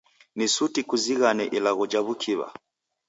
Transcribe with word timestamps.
Ni 0.35 0.45
suti 0.55 0.81
kuzighane 0.89 1.45
ilagho 1.57 1.83
ja 1.91 1.99
w'ukiw'a. 2.05 2.47